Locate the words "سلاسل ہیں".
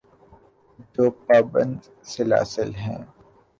2.11-3.01